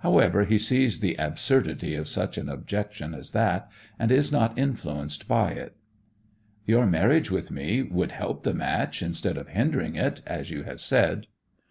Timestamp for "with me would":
7.30-8.12